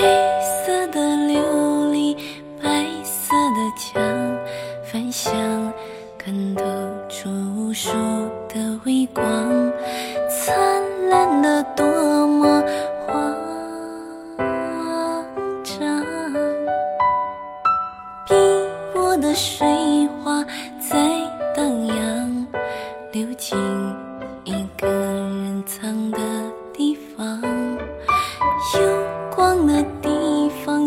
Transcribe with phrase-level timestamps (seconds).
[0.00, 0.06] 黑
[0.64, 2.16] 色的琉璃，
[2.62, 2.68] 白
[3.02, 4.00] 色的墙，
[4.84, 5.32] 反响
[6.16, 6.62] 看透
[7.08, 7.90] 出无数
[8.48, 9.24] 的微光，
[10.30, 10.56] 灿
[11.08, 11.84] 烂的多
[12.28, 12.62] 么
[13.08, 13.34] 慌
[15.64, 16.04] 张。
[18.28, 18.34] 碧
[18.92, 19.66] 波的水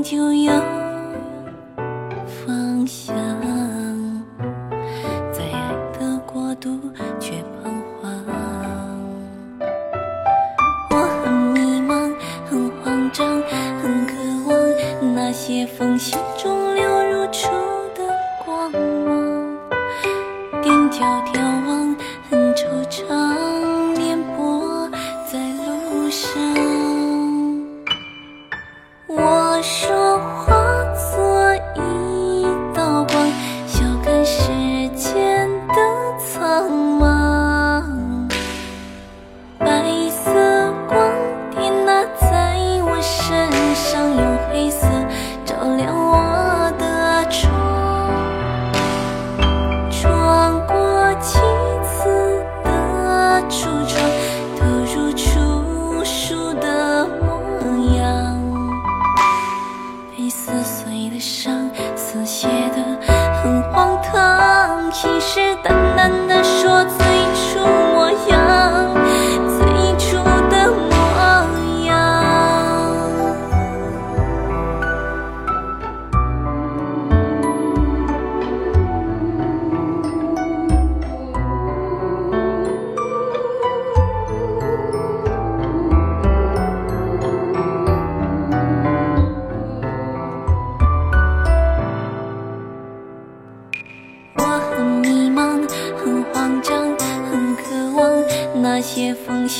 [0.03, 0.51] 就有
[2.25, 3.15] 方向，
[5.31, 6.79] 在爱的国度
[7.19, 7.71] 却彷
[8.01, 8.09] 徨。
[10.89, 12.11] 我很迷茫，
[12.49, 13.27] 很慌张，
[13.81, 14.13] 很渴
[14.47, 14.57] 望
[15.13, 17.47] 那些缝隙中流入出
[17.95, 18.03] 的
[18.43, 19.11] 光芒。
[20.63, 21.80] 踮脚眺望，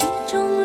[0.02, 0.61] 一种